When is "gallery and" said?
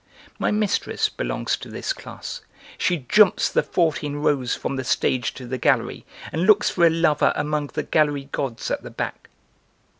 5.59-6.47